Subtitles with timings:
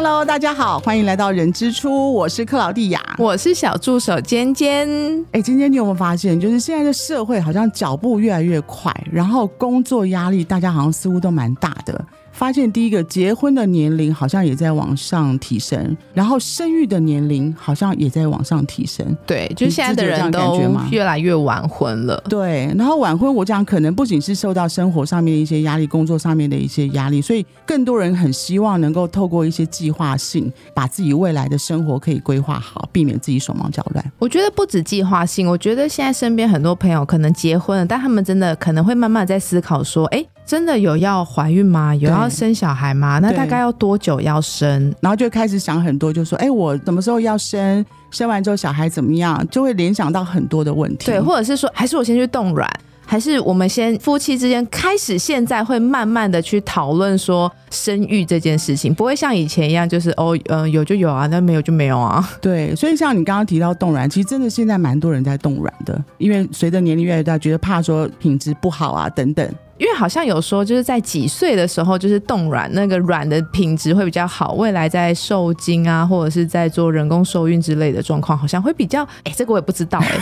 [0.00, 4.88] Hello，大家好，欢迎来到人之初，我是克劳蒂亚，我是小助手尖尖。
[5.32, 12.00] 哎，尖尖你有没有发现，就是现在的社会好像脚步越来越快，然后工作压力大家好像似乎都蛮大的。
[12.38, 19.04] 发现第一个结婚的年龄好像也在往上提升，然后生育的年龄好像也在往上提升。
[19.26, 20.62] 对，就现在的人都
[20.92, 22.22] 越来越晚婚了。
[22.28, 34.12] 对，然后晚婚，我讲可能不仅是受到生活上面的一些压力，工作上面的一些压力，所以更多人很希望能够透过一些计划性，把自己未来的生活可以规划好，避免自己手忙脚乱。
[34.16, 40.24] 我觉得不止计划性，我觉得现在身边很多朋友可能结婚了，但他们真的可能会慢慢在思考说，哎。
[40.48, 41.94] 真的有要怀孕吗？
[41.94, 43.18] 有要生小孩吗？
[43.18, 44.94] 那大概要多久要生？
[44.98, 47.84] 然后就开始想很多，就说：“哎，我什么时候要生？
[48.10, 51.04] 生完之后小孩怎么样？”就会联想到很多的问题。
[51.04, 52.66] 对，或者是说，还是我先去冻卵，
[53.04, 62.26] 还是我们先夫妻之间开始现在会慢慢的去讨论说生育这件事情，不会像以前一样，就是哦，嗯，有就有啊，那没有就没有啊。
[62.40, 69.46] 对，所以像你刚刚提到冻卵，其实真的现在蛮多人在冻卵的，因为随着年龄越来越大，觉得怕说品质不好啊等等。
[69.78, 79.02] 因为好像有说，就是在几岁的时候，就是冻卵那个卵的品质会比较好，未来在受精啊，或者是在做人工受孕之类的状况，好像会比较……
[79.24, 80.18] 哎，这个我也不知道哎。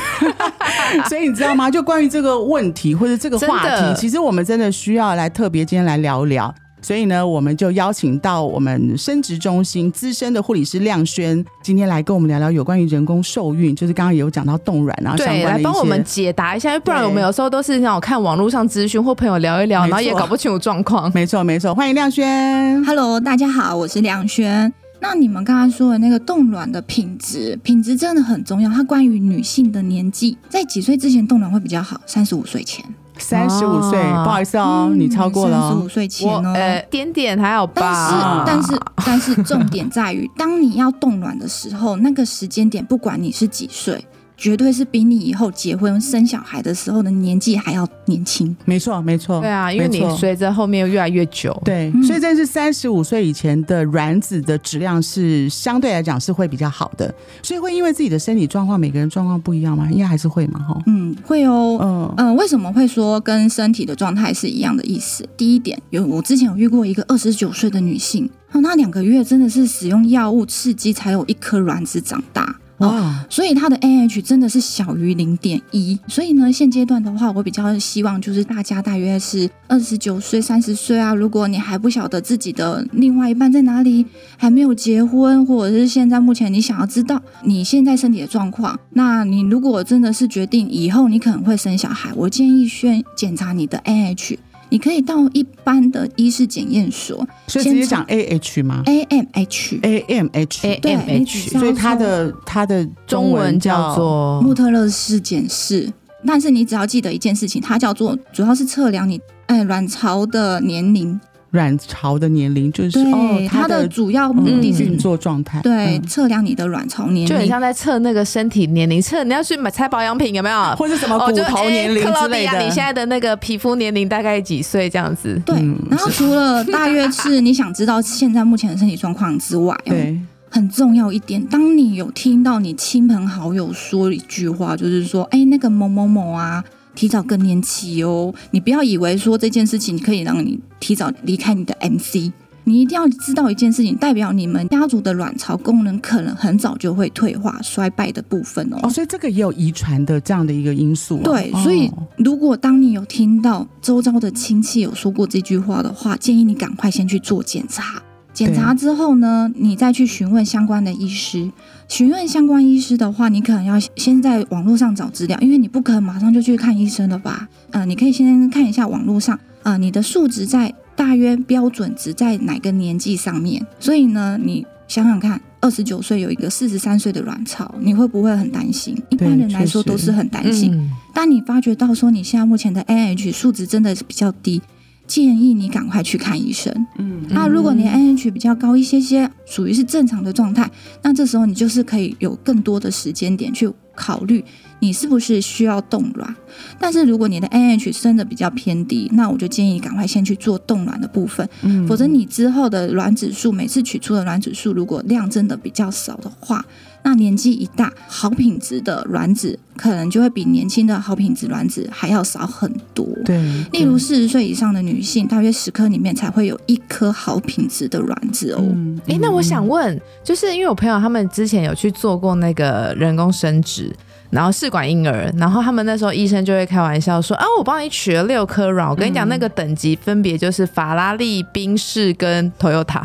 [1.09, 1.71] 所以你知道吗？
[1.71, 6.55] 就关于这个问题或者这个话题，其实我们真的需要来特别今天来聊聊。
[6.83, 21.11] 所以呢，我们就邀请到我们生殖中心资深的护理师亮轩，今天来跟我们聊聊有关于人工受孕，就是刚刚也有讲到冻卵啊相关的来帮我们解答一下，不然我们有时候都是那种看网络上资讯或朋友聊一聊，然后也搞不清楚状况。
[21.13, 22.85] 没错，没错，欢迎亮轩。
[22.85, 24.73] Hello，大家好，我是亮轩。
[25.01, 28.71] 那你们刚刚说的那个冻卵的品质，品质真的很重要。
[28.71, 32.01] 它关于女性的年纪，在几岁之前冻卵会比较好？
[32.07, 32.85] 三十五岁前。
[33.19, 35.61] 三十五岁，不好意思哦，你超过了。
[35.61, 36.55] 三十五岁前哦，
[36.91, 38.45] 点点还好吧。
[38.47, 44.05] 但是，但是，但是，重点在于，当你要冻卵的时候，那个时间点，不管你是几岁。
[44.37, 48.55] 绝对是比你以后结婚生小孩的时候的年纪还要年轻。
[48.65, 49.41] 没错，没错。
[49.41, 51.59] 对啊，因为你随着后面越来越久。
[51.65, 57.13] 对，所以这是三十五岁以前的卵子的质量是相对来讲是会比较好的。
[57.43, 59.89] 所以会因为自己的身体状况，每个人状况不一样吗？
[59.91, 60.79] 应该还是会嘛，哈。
[60.87, 61.79] 嗯，会哦。
[61.81, 65.27] 嗯嗯，为什么会说跟身体的状态是一样的意思？
[65.37, 72.57] 第一点，有我之前有遇过一个二十九岁的女性，那两个月真的是使用药物刺激才有一颗卵子长大。
[72.79, 84.05] 哇，所以它的 AH 真的是小于零点一，所以呢，现阶段的话，我比较希望就是大家大约是二十九岁、三十岁啊，如果你还不晓得自己的另外一半在哪里，
[84.37, 94.37] 还没有结婚，或者是现在目前你想要知道你现在身体的状况，那你如果真的是决定以后你可能会生小孩，我建议先检查你的 AH。
[94.69, 105.93] 你可以到一般的医师检验所，所以直接讲 A H 吗？A M H，A M H，A M H，所以它的它的中文叫做穆特勒氏检视。
[106.27, 111.21] 但是你只要记得一件事情，它叫做主要是测量你哎卵巢的年龄。
[111.57, 122.61] 卵巢的年龄就是哦，它的主要目的是运作状态，对，测量你的卵巢年龄，就很像在测那个身体年龄，测你要去买拆保养品有没有，或者什么骨头年龄之类的。
[122.61, 125.41] 你现在的那个皮肤年龄大概几岁这样子？
[125.45, 125.57] 对，
[125.91, 130.17] 然后除了大约是你想知道现在目前的身体状况之外， 对，
[130.51, 136.63] 很重要一点，当你有听到你亲朋好友说一句话，就是说，哎，那个某某某啊。
[136.97, 142.33] 提早更年期哦，你不要以为说这件事情可以让你提早离开你的 MC，
[142.65, 148.79] 你一定要知道一件事情，代表你们家族的卵巢功能可能很早就会退化衰败的部分哦。
[148.83, 151.19] 哦，所以这个也有遗传的这样的一个因素。
[151.19, 158.03] 对，所以如果当你有听到周遭的亲戚有说过这句话的话，建议你赶快先去做检查。
[158.37, 161.51] 检查之后呢，你再去询问相关的医师。
[161.89, 167.49] 询问相关医师的话，你可能要先在网络上找资料，因为你不可能马上就去看医生了吧？
[167.71, 173.67] 呃，你可以先看一下网络上，呃，你的数值在大约标准值在哪个年纪上面。
[173.81, 178.95] 所以呢，你想想看，二十九岁有一个四十三岁的卵巢，你会不会很担心？
[179.09, 180.91] 一般人来说都是很担心。
[181.15, 184.61] 当你发觉到说你现在目前的 AH 数值真的是比较低。
[185.07, 186.87] 建议你赶快去看医生。
[186.99, 190.71] 嗯，那如果你 NH 比较高一些些，属于是正常的状态，
[191.03, 194.45] 那这时候你就是可以有更多的时间点去考虑
[194.81, 196.35] 你是不是需要冻卵。
[196.79, 206.65] 但是如果你的 NH 升的比较偏低，那我就建议你赶快先去做冻卵的部分，嗯否则你之后的卵子数每次取出的卵子数如果量真的比较少的话，
[207.07, 213.07] 那年纪一大，好品质的卵子可能就会比年轻的好品质卵子还要少很多。
[213.25, 213.37] 对，
[213.71, 218.59] 例如四十岁以上的女性，大约十颗里面才会有一颗好品质的卵子哦。
[218.61, 223.95] 嗯，哎、那我想问，就是因为我朋友他们之前有去做过那个人工生殖，
[224.31, 233.05] 然后试管婴儿，然后他们那时候医生就会开玩笑说：“啊，我帮你取了六颗卵，我跟你讲，那个等级分别就是法拉利、宾士跟 Toyota，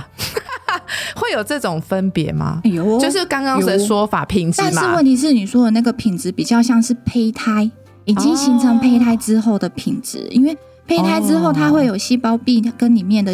[1.16, 2.62] 会有这种分别吗？
[2.63, 5.06] 哎，就是刚刚的说法品质但是嘛问。
[5.06, 7.69] 题是，你说的那个品质比较像是胚胎，
[8.06, 13.34] 已经形成胚胎之后的品质，因为胚胎之后它会有细胞壁跟里面的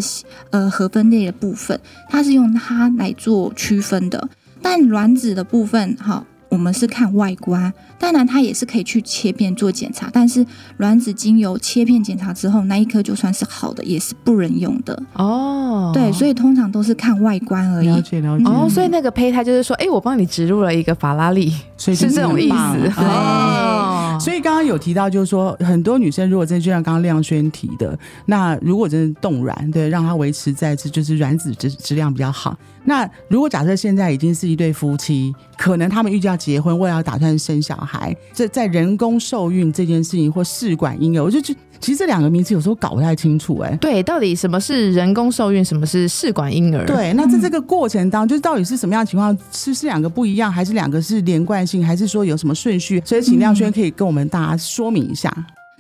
[0.52, 1.80] 呃核分裂的部分，
[2.10, 4.30] 它是用它来做区分的。
[4.62, 6.24] 但卵子的部分，哈。
[6.50, 10.46] 我们是看外观，当然它也是可以去切片做检查，但是
[10.78, 15.04] 卵子精油切片检查之后，那一颗就算是好的，也是不能用的。
[15.14, 17.88] 哦，对，所以通常都是看外观而已。
[17.88, 18.46] 了解了解。
[18.46, 22.56] 哦，所以那个胚胎就是说，哎、我帮你植入了一个法拉利，所以是这种意思。
[22.96, 23.06] 对。
[23.06, 32.58] 哦，所以刚刚有提到，就是说很多女生如果真的就像刚刚亮轩提的，那如果真的冻卵，对，让它维持在这就是卵子质质量比较好。
[32.88, 43.76] 那如果假设现在已经是一对夫妻，可能他们预计要结婚，未来要打算生小孩，这在人工受孕这件事情或试管婴儿，我就觉其实这两个名词有时候搞不太清楚、哎。
[43.82, 49.38] 对，到底什么是人工受孕，什么是试管婴儿？，对，那在这个过程当中，就是到底是什么样的情况？
[49.52, 53.04] 是是两个不一样，还是两个是连贯性，还是说有什么顺序？
[53.04, 55.32] 所以请亮轩可以跟我们大家说明一下。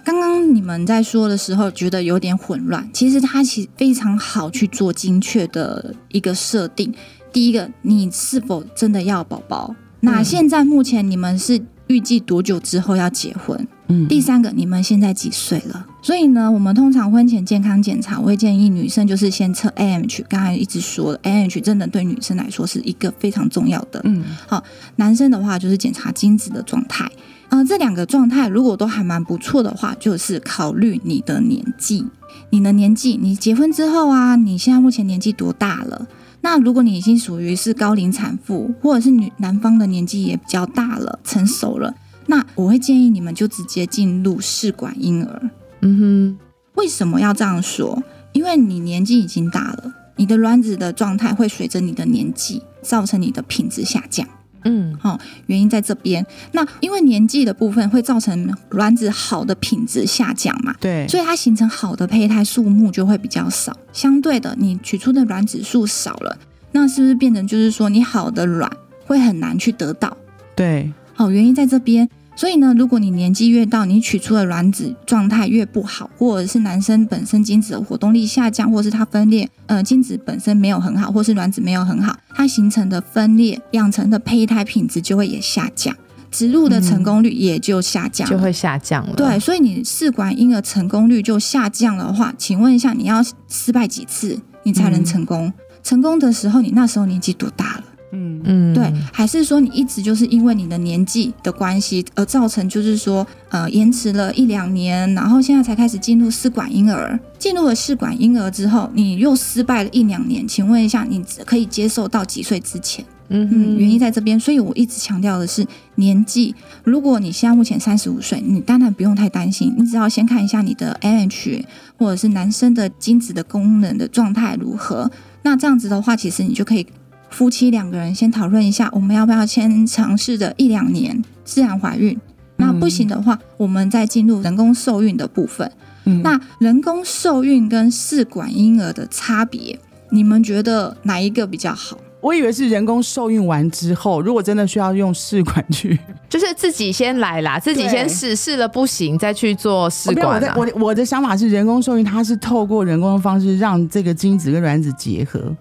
[0.07, 2.89] 刚刚你们在说的时候，觉得有点混乱。
[2.94, 6.94] 其实它其实非常好去做精确的一个设定。
[7.33, 9.75] 第一个，你是否真的要宝宝？
[10.00, 13.68] 那现在目前你们是预计多久之后要结婚？
[13.89, 15.86] 嗯，第三个，你们现在几岁了？
[16.01, 20.24] 所以呢，我们通常婚前健康检查，我会建议女生就是先测 AMH。
[20.30, 24.00] 刚才一直说了，AMH 真的对女生来说是一个非常重要的。
[24.06, 24.63] 嗯，好
[24.95, 27.12] 男生的话就是检查精子的状态。
[27.50, 32.06] 呃，这两个状态如果都还蛮不错的话，就是考虑你的年纪。
[32.50, 36.08] 你的年纪，你结婚之后啊，你现在目前年纪多大了？
[36.42, 41.94] 那如果你已经属于是高龄产妇，或者是女男方的年纪也比较大了、成熟了，
[42.28, 45.50] 那我会建议你们就直接进入试管婴儿。
[45.82, 46.40] 嗯哼
[46.76, 48.04] 为什么要这样说？
[48.34, 54.28] 因为你年纪已经大了，你的卵子的状态会随着你的年纪造成你的品质下降。
[54.68, 56.25] 哼，嗯，原因在这边。
[56.52, 63.75] 那因为年纪的部分会造成卵子好的品质下降嘛，对，所以它形成好的胚胎数目就会比较少。
[63.94, 66.38] 相对的，你取出的卵子数少了，
[66.72, 68.72] 那是不是变成就是说你好的卵
[69.06, 70.16] 会很难去得到？
[70.56, 72.10] 对，好，原因在这边。
[72.38, 85.95] 所以呢，如果你年纪越大，你取出的卵子状态越不好，或者是男生本身精子的活动力下降，或是它分裂，呃，精子本身没有很好，或是卵子没有很好，它形成的分裂养成的胚胎品质就会也下降，
[86.30, 89.16] 植入的成功率也就下降了、就会下降了。
[89.16, 95.51] 对，所以你试管婴儿成功率就下降的话，请问一下，你要失败几次你才能成功？
[95.81, 97.84] 成功的时候，你那时候年纪多大了？
[98.18, 107.19] 嗯，嗯，对，还是说你一直就是因为你的年纪的关系而造成，就是说呃延迟了一两年，然后现在才开始进入试管婴儿。
[107.38, 113.06] 进入了试管婴儿之后，你又失败了一两年，请问一下，你可以接受到几岁之前？
[113.30, 115.65] 嗯，嗯，原因在这边，所以我一直强调的是
[115.96, 116.56] 年纪。
[116.84, 121.63] 如果你现在目前三十五岁，你当然不用太担心，你只要先看一下你的 AH
[121.98, 125.12] 或者是男生的精子的功能的状态如何。
[125.44, 126.88] 那这样子的话，其实你就可以
[127.29, 132.17] 夫妻两个人先讨论一下，我们要不要先尝试着一两年自然怀孕。
[132.57, 135.72] 那不行的话，我们再进入人工受孕的部分。
[136.05, 139.77] 嗯那人工受孕跟试管婴儿的差别，
[140.10, 141.98] 你们觉得哪一个比较好？
[142.22, 155.55] 我以为是人工受孕完之后，如果真的需要用试管去， 就是自己先来啦，自己先试试了不行，再去做试管我的我的想法是，人工受孕它是透过人工的方式让这个精子跟卵子结合。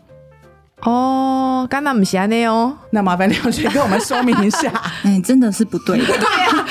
[0.83, 4.71] 哦，刚刚不是安内哦，那麻烦梁学跟我们说明一下。
[5.03, 6.05] 哎，真的是不对的。
[6.07, 6.69] 对啊，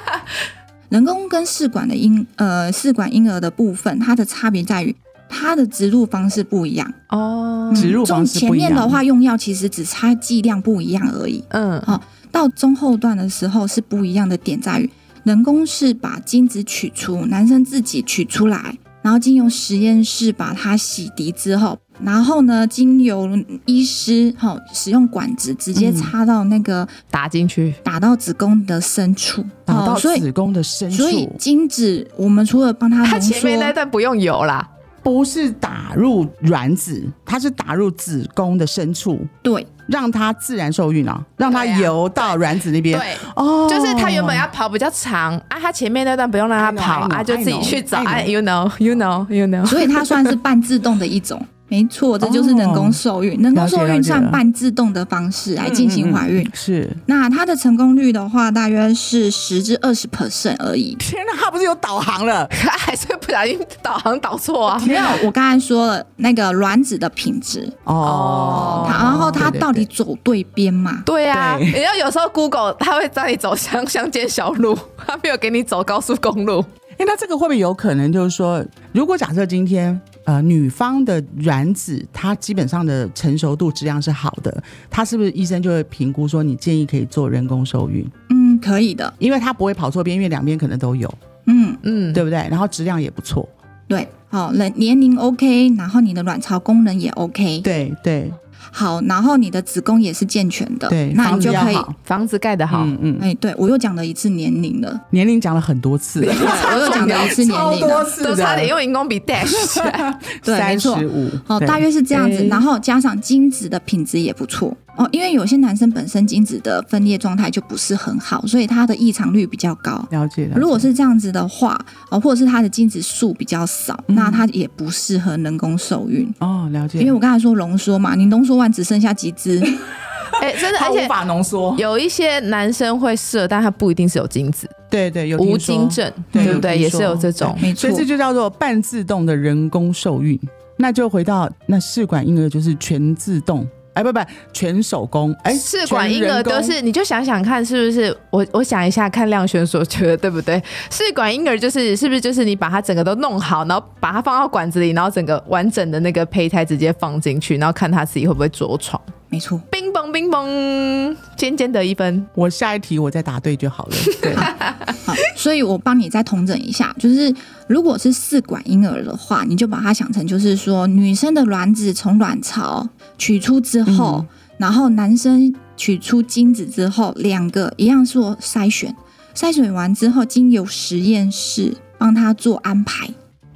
[0.90, 4.94] 人工跟试管的婴呃试管婴儿的部分，它的差别在于
[5.28, 6.92] 它的植入方式不一样。
[7.08, 12.00] 哦，植入方式前不一样面的话用药其实只差剂量不一样而已，嗯，好
[12.30, 14.90] 到中后段的时候是不一样的点在于，
[15.24, 18.76] 人工是把精子取出，男生自己取出来。
[19.08, 23.26] 然然后经由实验室把它洗涤之后，然后呢，经由
[23.64, 30.98] 医师哈、使用管子直接插到那个、打进去，打到子宫的深处，打到子宫的深处。
[30.98, 34.68] 所以处，精子我们除了帮它浓它前面那，段不用油啦，
[35.02, 42.98] 不是打入卵子，它是打入子宫的深处，对让它自然受孕啊，让它游到卵子那边。
[42.98, 43.16] 对。
[43.34, 51.44] 哦，就是它原本要跑比较长啊，它前面那段不用让它 I know, 跑 I know, 啊，就自己 I know, 去找 I know 哎，you know，you know，you know，所以它算是半自动的一种。
[51.68, 53.40] 没错，这就是人工受孕。
[53.42, 56.42] 人工受孕算半自动的方式来进行怀孕。
[56.42, 56.96] 嗯嗯嗯是。
[57.06, 60.94] 那它的成功率的话，大约是十至二十 percent 而已。
[60.98, 62.46] 天哪，它不是有导航了？
[62.48, 64.82] 它还是不小心导航导错啊。
[64.88, 71.02] 没有，我刚才说了那个卵子的品质，哦，然后它到底走对边嘛？
[71.04, 76.64] 对啊，对你要有时候 Google 它会带你走乡乡间小路， 它没有给你走高速公路。
[76.96, 88.06] 哎，那这个会不会有可能就是说，如果假设今天呃女方的卵子它基本上的成熟度质量是好的，它是不是医生就会评估说你建议可以做人工受孕？
[88.28, 89.10] 嗯，可以的。
[89.18, 91.12] 因为它不会跑错边，因为两边可能都有，
[91.46, 92.46] 嗯，嗯，对不对？
[92.50, 93.48] 然后质量也不错，
[93.88, 94.06] 对。
[94.30, 97.62] 好，年年龄 OK，然后你的卵巢功能也 OK。
[97.62, 98.30] 对对
[98.70, 101.78] 好，然后你的子宫也是健全的，对，那你就可以。
[102.04, 106.20] 房子盖得好，嗯嗯，哎，对我又讲了一次年龄了，年龄讲了很多次。
[106.22, 106.32] 了，
[106.74, 107.88] 我又讲了一次年龄了。
[107.88, 110.18] 多次的，都差点用荧光笔 dash 起来。
[110.42, 110.98] 对没错。
[111.46, 119.92] 哦，大约是这样子，哎然后加上精子的品质也不错哦，因为有些男生本身精子的分裂状态就不是很好，所以他的异常率比较高。
[120.10, 120.60] 了解了解。
[120.60, 121.78] 如果是这样子的话，
[122.10, 126.28] 哦，或者是他的精子数比较少，嗯那他也不适合人工受孕。
[126.40, 129.58] 哦，了解，因为我刚才说浓缩嘛，你浓缩完只剩下几只，
[130.42, 136.76] 哎，真的， 它无而且法浓缩，有一些男生会射，但他不一定是有精子，对对，有无精症，对对不对？
[136.76, 137.56] 也是有说这种。
[137.62, 140.36] 没错所以，这就叫做半自动的人工受孕。
[140.80, 143.66] 那就回到那试管婴儿就是全自动，
[143.98, 144.20] 哎不不
[144.52, 148.16] 全手工，哎试管婴儿都是，你就想想看，是不是？
[148.30, 150.62] 我我想一下，看亮轩所觉得对不对？
[150.88, 159.02] 试管婴儿就是是不是就是你把它整个都弄好，然后把它放到管子里，然后整个完整的那个胚胎直接放进去，然后看它自己会不会着床。
[159.30, 159.60] 没错。
[159.70, 162.24] 冰崩冰崩，尖尖得一分。
[162.34, 163.96] 我下一题我再答对就好了。
[164.22, 164.34] 对，
[165.04, 167.34] 好，所以我帮你再统整一下，就是
[167.68, 174.24] 如果是试管婴儿的话，你就把它想成就是说，女生的卵子从卵巢取出之后，
[174.56, 178.96] 然后男生取出精子之后，两个一样做筛选，
[179.34, 183.06] 筛选完之后，经由实验室帮他做安排，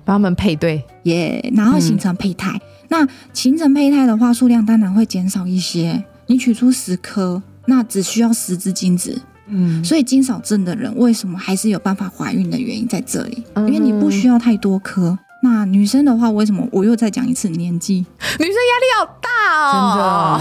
[0.05, 2.61] 帮他们配对，耶、然后形成胚胎。
[2.89, 6.05] 那形成胚胎的话，数量当然会减少一些。
[6.27, 9.23] 你取出十颗，那只需要十只精子。
[9.49, 15.19] 嗯，所以精少症的人为什么还是有办法怀孕的原因在这里，嗯因为你不需要太多颗。
[15.45, 17.95] 那女生的话，为什么我又再讲一次年纪？
[18.39, 19.29] 女生压力好大
[19.73, 20.41] 哦。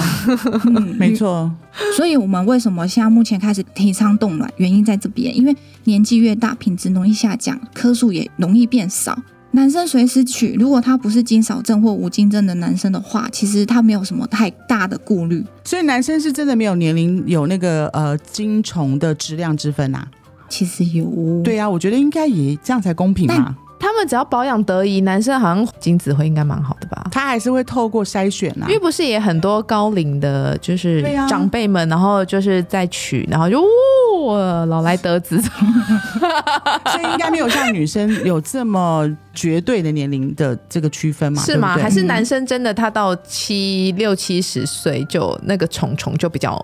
[0.64, 1.12] 真的，嗯没。
[1.16, 1.52] 错，
[1.98, 4.48] 所以我们为什么现在目前开始提倡冻卵？
[4.58, 5.56] 原因在这边，因为
[5.86, 9.18] 年纪越大，品质容易下降，颗数也容易变少。
[9.54, 15.44] 男生随时取，如果他不是金少症或无金症的男生的话，其实他没有什么太大的顾虑。
[15.66, 20.08] 所以男生是真的没有年龄有那个呃精虫的质量之分啊。
[20.48, 23.56] 其实有，对啊，我觉得应该也这样才公平嘛。
[23.82, 27.08] 他们只要保养得宜，男生好像精子会应该蛮好的吧？
[27.12, 28.82] 他还是会透过筛选啊因为。
[28.82, 41.42] 不是也很多高龄的，就是长辈们，然后就是在娶，然后就哦，老来得子，所以应该没有像女生有这么绝对的年龄的这个区分嘛？
[41.44, 41.76] 是吗？
[41.76, 46.60] 对对还是男生真的他到七六七十岁就那个虫虫就比较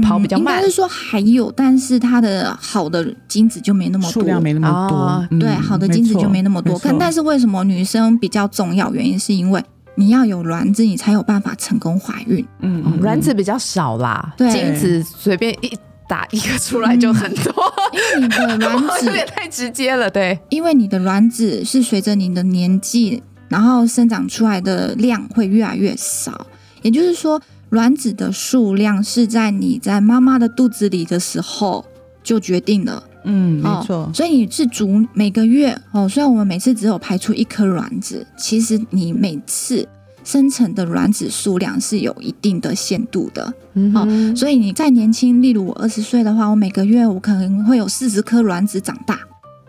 [0.00, 5.28] 跑比较慢嗯应该是说还有，但是它的好的精子就没那么多，数量没那么多哦？
[5.30, 6.78] 嗯对，好的精子就没那么多。
[6.78, 8.92] 错但但是为什么女生比较重要？
[8.92, 9.62] 原因是因为
[9.96, 12.42] 你要有卵子，你才有办法成功怀孕。
[12.60, 15.76] 嗯嗯卵子比较少啦，对精子随便一
[16.08, 17.52] 打一个出来就很多，
[17.92, 20.38] 因为你的卵 有子，点太直接了，对。
[20.48, 26.46] 因为你的卵子是随着你的年纪，然后生长出来的量会越来越少。
[26.82, 27.40] 也就是说，
[27.72, 31.82] 卵子的数量是在你在妈妈的肚子里的时候
[32.22, 33.02] 就决定了。
[33.24, 34.10] 嗯，没哦错。
[34.12, 39.88] 所以你是逐每个月哦，虽然我们每次只有排出一颗卵子，其实你每次
[40.22, 43.54] 生成的卵子数量是有一定的限度的。
[43.72, 49.18] 嗯哦，所以你再年轻，例如我二十岁的话，我每个月我可能会有四十颗卵子长大，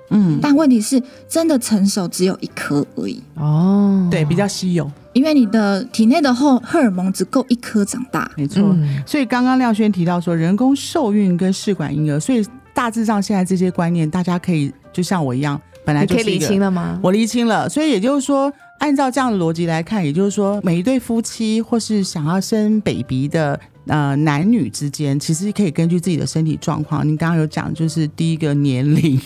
[0.10, 8.30] 嗯，但问题是真的成熟只有一颗而已，哦，对，比较稀有，因为你的体内的荷荷尔蒙只够一颗长大。
[8.38, 8.62] 没错。
[8.76, 17.00] 嗯所以刚刚廖轩提到说，人工受孕跟试管婴儿，所以大致上现在这些观念，大家可以就像我一样，本来就可以理清了吗？
[17.02, 27.08] 我理清了，所以也就是说，按照这样的逻辑来看，也就是说，每一对夫妻或是想要生 baby 的呃男女之间，其实可以根据自己的身体状况。
[27.08, 29.20] 你刚刚有讲，就是第一个年龄，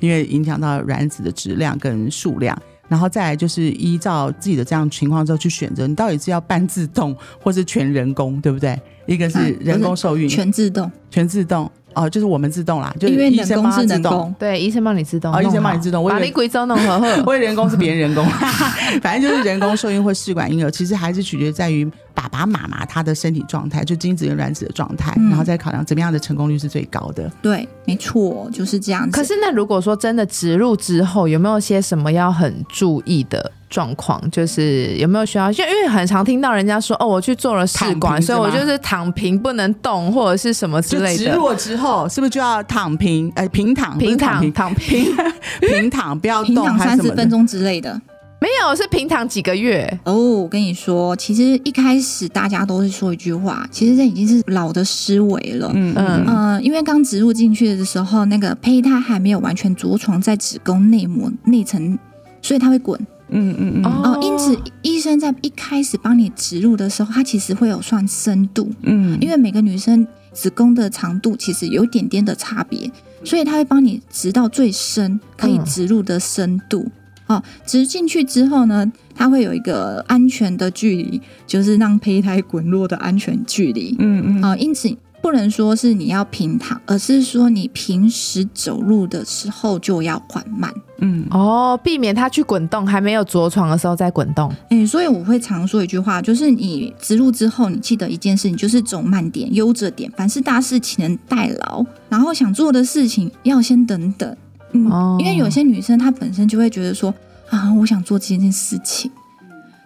[0.00, 2.56] 因为影响到卵子的质量跟数量。
[2.88, 8.78] 然后再来就是依照自己的这样情况之后去选择，你到底是要半自动或是全人工，对不对？
[9.06, 18.26] 一个是人工受孕，全自动，全自动哦，就是我们自动啦，就因为医生帮是自动，对，医生帮你自动，哦，医生帮你自动，把你鬼招弄好，我 人工是别人人工，
[19.00, 21.90] 反正就是人工受孕或试管婴儿，其实还是取决在于。
[22.14, 27.30] 爸爸妈妈他的身体状态，就精子跟卵子的状态，然后再考量怎么样的成功率是最高的。
[27.42, 29.10] 对，没错，就是这样子。
[29.10, 34.20] 可是那如果说真的植入之后，有没有些什么要很注意的状况？
[34.30, 35.52] 就是有没有需要？
[35.52, 41.24] 就因为很常听到人家说，哦，我去做了试管，所以我就是躺平不能动，或者是什么之类的。
[41.24, 43.30] 植入之后是不是就要躺平？
[43.34, 45.06] 哎，平躺，平躺，躺平，
[45.60, 48.00] 平躺，不要动， 三十分钟之类的。
[48.42, 50.18] 没有，是平躺几个月哦。
[50.18, 55.70] 我跟你说，其实一开始大家都是说一句话，其实这已经是老的思维了。
[55.72, 61.96] 嗯嗯嗯，因为刚植入进去的时候，那个胚胎还没有完全着床在子宫内膜内层，
[62.42, 62.98] 所以它会滚。
[63.28, 63.84] 嗯嗯嗯。
[63.84, 68.68] 哦，因此医生在一开始帮你植入的时候，他其实会有算深度。
[68.82, 72.90] 嗯，因为每个女生子宫的长度其实有点点的差别，
[73.22, 76.90] 所以他会帮你植到最深可以植入的深度。
[77.32, 83.96] 哦，植进去之后呢，它会有一个安全的距离，就是让胚胎滚落的安全距离。
[83.98, 84.42] 嗯嗯。
[84.42, 90.72] 啊，因此不能说是你要平躺，而是说你平时走路的时候就要缓慢。
[91.04, 94.52] 嗯哦，避免它去滚动，还没有着床的时候再滚动。
[94.68, 104.36] 哎，所以我会常说一句话，就是你植入之后，你记得一件事情，就是走慢点，悠着点，凡是大事情代劳，然后想做的事情要先等等。
[104.72, 107.12] 嗯，因为有些女生她本身就会觉得说
[107.50, 109.10] 啊，我想做这件事情，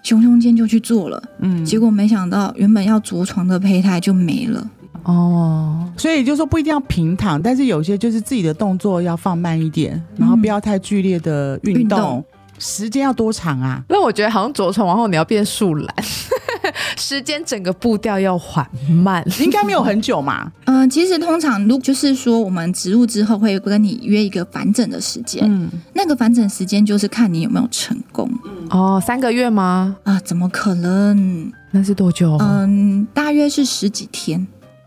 [0.02, 4.71] 熊熊间就去做了，嗯，结果没想到原本要着床的胚胎就没了。
[5.02, 12.25] 哦，所以就说不一定要平躺，但是有些就是自己的动作要放慢一点，然后不要太剧烈的运动，
[12.59, 13.81] 时间要多长啊？
[13.88, 15.95] 那我觉得好像着床然后你要变树懒。
[16.97, 20.50] 时间整个步调要缓慢， 应该没有很久嘛。
[20.65, 25.43] 嗯，其实通常如就是说，我们植入之后会跟你约一个反诊的时间。
[25.45, 28.28] 嗯，那个反诊时间就是看你有没有成功。
[28.71, 29.97] 哦，三个月吗？
[30.04, 31.52] 啊，怎么可能？
[31.73, 32.37] 那是多久？
[32.41, 34.47] 嗯，大约是十几天。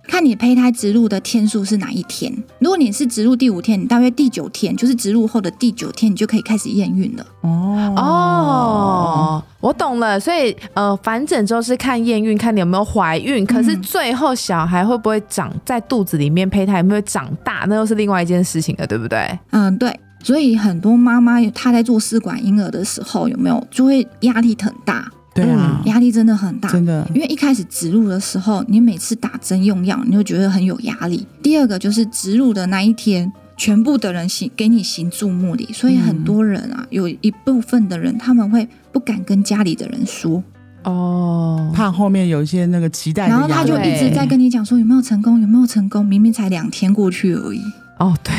[0.10, 2.34] 看你胚胎植入的天数是哪一天？
[2.58, 7.26] 如果你是植入第五天，你大约第九天，就是植入后的第九天，你就可以开始验孕了。
[7.42, 10.20] 哦哦，我懂了。
[10.20, 13.46] 所以呃，反诊之后是看验孕，看你有没有怀孕。
[13.46, 19.38] 可是最后小孩会不会长在肚子里面，胚胎有没有长大，那又是另外一件事情了，对不对？
[19.52, 19.98] 嗯，对。
[20.22, 25.10] 所以很多妈妈她在做试管婴儿的时候，有没有就会压力很大。
[25.44, 27.08] 对啊，压力真的很大，真的。
[27.14, 31.26] 因为一开始植入的时候，你每次打针用药，你就觉得很有压力。
[31.42, 40.44] 第二个就是植入的那一天，全部的人行给你行注目礼，所以很多人啊，有一部分的人他们会不敢跟家里的人说，
[40.84, 47.62] 哦，怕后面有一些那个期待，然后他就一直在跟你讲说有没有成功，有没有成功，明明才两天过去而已。
[47.98, 48.34] 哦，对。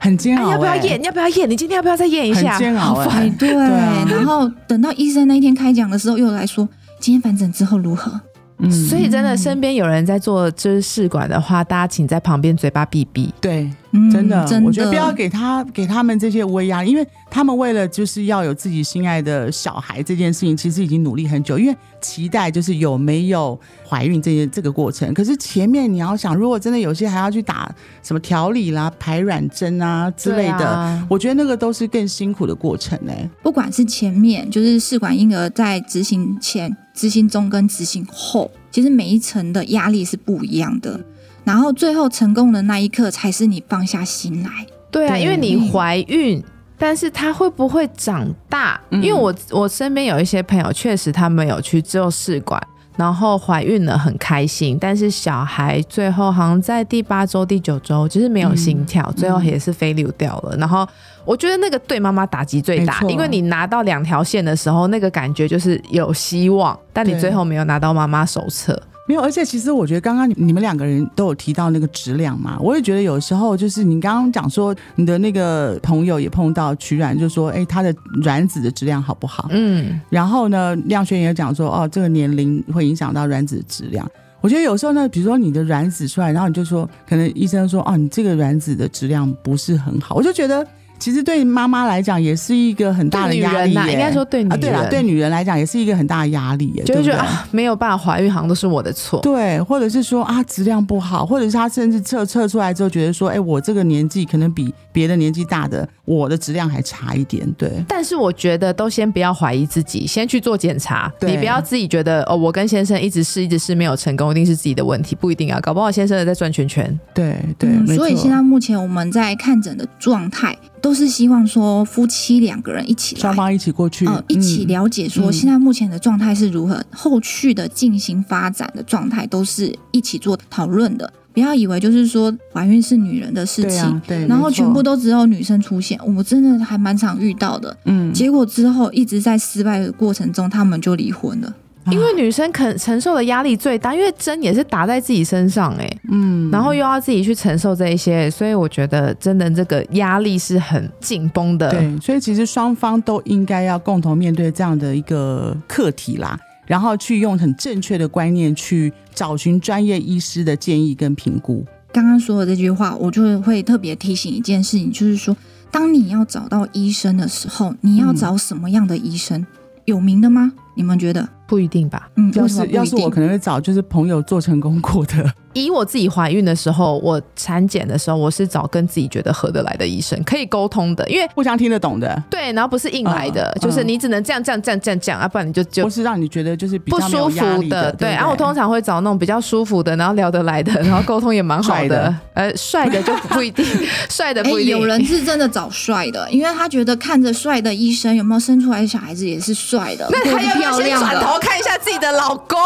[0.00, 1.00] 很煎熬，要不要验？
[1.04, 1.48] 要不要验？
[1.48, 2.52] 你今天要不要再验一下？
[2.52, 3.52] 很煎熬哎，对。
[3.52, 8.20] 然后等到医生那一天开讲的时候，又来说今天反诊之后如何？
[8.62, 13.32] 嗯，所以真的身边有人在做就是试管的话，大家请在旁边嘴巴闭闭。
[13.40, 13.70] 对，
[14.12, 25.12] 真的，我觉得不要给他给他们这些威压，因为他们为了就是要有自己心爱的小孩这件事情，其实已经努力很久，因为期待就是有没有怀孕这些这个过程。
[25.14, 33.12] 可是前面你要想，如果真的有些还要去打什么调理啦、排卵针啊之类的，我觉得那个都是更辛苦的过程呢。
[33.42, 36.76] 不管是前面就是试管婴儿在执行前。
[37.00, 41.00] 执行中跟执行后，其实每一层的压力是不一样的。
[41.44, 44.66] 然后最后成功的那一刻，才是你放下心来。
[44.90, 46.44] 对啊，因为你怀孕，
[46.76, 48.78] 但是它会不会长大？
[48.90, 52.62] 因为我我身边有一些朋友，确实他们有去做试管，
[53.00, 54.76] 然后怀孕了，很开心。
[54.80, 60.56] 但是小孩最后好像在第八周、第九周，就是没有心跳，最后也是飞流掉了。
[60.56, 60.86] 然后。
[61.22, 68.82] 我觉得那个对妈妈打击最大，因为你拿到两条线的时候，那个感觉就是有希望，但你最后没有拿到妈妈手册。
[69.10, 77.92] 没有，而且其实我觉得刚刚你们两个人都有提到那个质量嘛，我也觉得有时候就是你刚刚讲说你的那个朋友也碰到取卵，就说哎，他的
[78.22, 79.48] 卵子的质量好不好？
[79.50, 84.08] 嗯，然后呢，亮轩也讲说哦，这个年龄会影响到卵子的质量。
[84.40, 90.64] 我觉得有时候呢，比如说你的卵子出来，然后你就说，可能医生说哦，你这个卵子的质量不是很好，我就觉得。
[91.00, 93.72] 其实对妈妈来讲也是一个很大的压力。
[93.72, 99.18] 应该说对女啊，对了，对女人来讲也是一个很大的压力，就是觉得啊，没有办法怀孕，好像都是我的错。
[99.22, 107.50] 对，或者是说啊，质量不好，或者是她甚至测测出来之后，觉得说，哎，我这个年纪可能比别的年纪大的我的质量还差一点。
[107.56, 111.10] 对，但是我觉得都先不要怀疑自己，先去做检查。
[111.22, 117.00] 你不要自己觉得哦，我跟先生一直试，一直试没有成功，一定是自己的问题，不一定啊，搞不好先生在转圈圈。
[117.14, 120.54] 对对，所以现在目前我们在看诊的状态。
[120.82, 131.12] 都是希望说夫妻两个人一起，双方一起过去，呃，一起了解说现在目前的状态是如何，后续的进行发展的状态都是一起做讨论的。
[131.32, 137.76] 不要以为就是说怀孕是女人的事情，对，然后全部都只有女生出现，我真的还蛮常遇到的。
[137.84, 141.54] 嗯，结果之后一直在失败的过程中，他们就离婚了。
[141.90, 151.70] 因为女生肯承受的压力最大，因为针也是打在自己身上，哎，嗯，然后又要自己去承受这一些，所以我觉得真的这个压力是很紧绷的。
[151.70, 161.64] 对，所以其实双方都应该要共同面对这样的一个课题啦，然后去用很正确的观念去找寻专业医师的建议跟评估。
[161.92, 165.36] 刚刚说的这句话，我就会特别提醒一件事情，就是说，
[165.72, 169.44] 当你要找到医生的时候，你要找什么样的医生？
[169.86, 170.52] 有名的吗？
[170.76, 171.28] 你们觉得？
[171.50, 175.34] 不一定吧，嗯，要是要是我可能会找就是朋友做成功过的。
[175.52, 182.22] 以我自己怀孕的时候，我产检的时候，我是找跟自己觉得合得来的医生，可以沟通的，因为互相听得懂的。
[182.30, 187.92] 对，然后不是硬来的，就是你只能这样这样这样这样讲，要不然你就就不是让你觉得就是不舒服的。
[187.92, 192.14] 对，然后我通常会找那种比较舒服的，然后聊得来的，然后沟通也蛮好的。
[192.34, 193.64] 呃，帅的就不一定，
[194.08, 194.78] 帅的不一定。
[194.78, 200.08] 有人是真的找帅的，因为他觉得看着帅的医生有没有生出来的小孩子也是帅的。
[200.10, 202.58] 那他要先转头看一下自己的老公，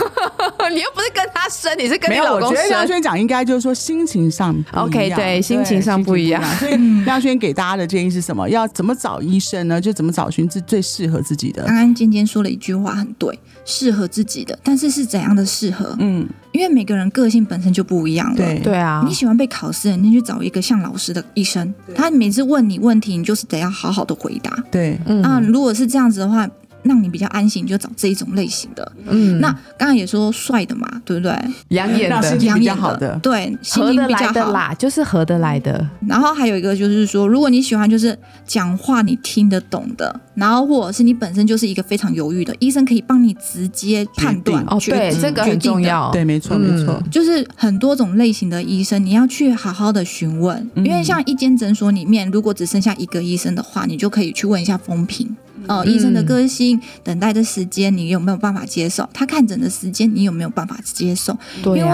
[0.72, 3.02] 你又不是跟他生，你是跟你老公生。
[3.02, 6.40] 讲应该就是说心情上，OK，对，心情上不一样。
[6.58, 8.48] 所以亮轩给大家的建议是什么？
[8.48, 9.80] 要怎么找医生呢？
[9.80, 11.64] 就怎么找寻自最适合自己的。
[11.64, 15.96] 刚刚尖尖说了一句话很对，适合自己的，但是是怎样的适合？
[15.98, 18.36] 嗯，因为每个人个性本身就不一样了。
[18.36, 24.56] 对对啊，你喜欢被考试，你去找一个像老师的医生，他每次问你问题，你就是得要好好的回答。
[24.70, 26.48] 对，啊，如果是这样子的话。
[26.82, 28.92] 让你比较安心，你就找这一种类型的。
[29.06, 31.32] 嗯，那刚才也说帅的嘛，对不对？
[31.68, 35.88] 养眼的，养眼的，对，合得来的啦，就是合得来的。
[36.06, 44.64] 然后还有一个就是说，如果你喜欢就是讲话你听得懂的，然后或者是你本身就是一个非常犹豫的，医生可以帮你直接判断。
[44.68, 46.10] 哦，对，这个很重要。
[46.10, 47.02] 对，没错，没错。
[47.10, 55.36] 就是很多种类型的医生，你要去好好的询问，因为像一间诊所里面，如果只剩下一个医生的话，你就可以去问一下风评。
[55.68, 59.08] 哦，医生的个性、等待的时间，你有没有办法接受？
[59.12, 61.36] 他看诊的时间，你有没有办法接受？
[61.62, 61.90] 对因为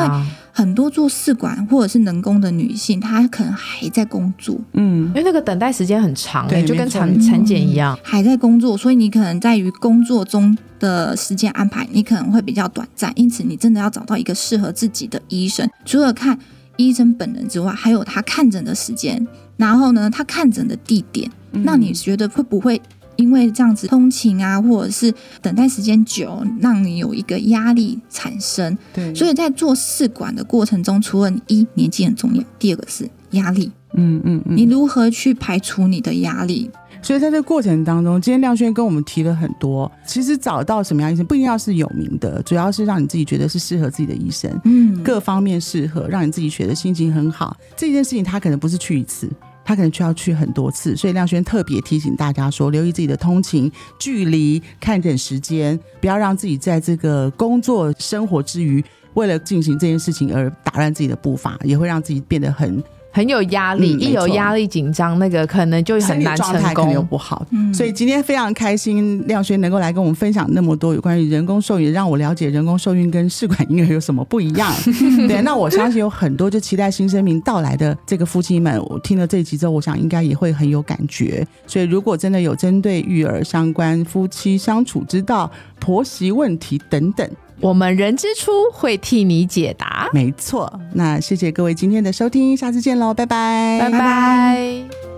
[0.52, 13.12] 很多做试管或者是人工的女性，她可能还在工作，嗯，因为那个等待时间很长，对就跟产产检一样，还在工作，所以你可能在于工作中的时间安排，你可能会比较短暂。
[13.14, 16.37] 因此，你真的要找到一个适合自己的医生，除了看
[16.76, 19.24] 医生本人之外，还有他看诊的时间，
[19.57, 22.81] 然后呢，他看诊的地点，那你觉得会不会？
[23.18, 28.76] 因为这样子通勤啊，或者是等待时间久，让你有一个压力产生。
[28.94, 33.70] 对，所以在做试管的过程中，除了一年纪很重要，第二个是压力。
[33.94, 36.70] 嗯嗯嗯，你如何去排除你的压力？
[37.00, 39.90] 所以在这个过程当中，今天亮轩跟我们提了很多。
[40.07, 44.50] 其实找到什么样医生，不一定要是有名的，主要是让你自己觉得是适合自己的医生。
[44.64, 47.57] 嗯，各方面适合，让你自己觉得心情很好。
[47.76, 49.28] 这件事情他可能不是去一次。
[49.68, 62.83] 他可能需要去很多次，所以亮轩特别提醒大家说，留意自己的通勤距离、看诊时间，不要让自己在这个工作生活之余，为了进行这件事情而打乱自己的步伐，也会让自己变得很。
[63.18, 67.44] 很有压力，一有压力紧张，那个可能就很难成功，可能又不好。
[67.74, 74.72] 所以今天非常开心，亮轩能够来跟我们分享那么多有关于人工受孕，让我了解人工受孕跟试管婴儿有什么不一样。
[75.26, 81.44] 对，那我相信有很多就期待新生命到来的这个夫妻们，我听了这一集之后，我想应该也会很有感觉。
[81.66, 85.50] 所以如果真的有针对育儿相关、夫妻相处之道、
[85.81, 87.28] 婆媳问题等等。
[87.60, 90.72] 我们人之初会替你解答，没错。
[90.94, 95.17] 那谢谢各位今天的收听，下次见喽，拜拜，拜拜。